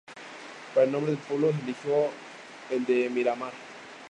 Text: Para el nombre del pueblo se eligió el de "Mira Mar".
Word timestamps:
Para 0.73 0.87
el 0.87 0.91
nombre 0.91 1.11
del 1.11 1.21
pueblo 1.21 1.51
se 1.51 1.59
eligió 1.59 2.09
el 2.71 2.83
de 2.87 3.07
"Mira 3.11 3.35
Mar". 3.35 3.51